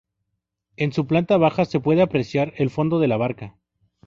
[0.77, 3.59] En su planta baja se puede apreciar el fondo de la barca.